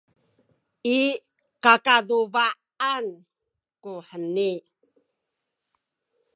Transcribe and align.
i 0.99 1.01
kakaduba’an 1.63 3.05
kuheni 3.81 4.51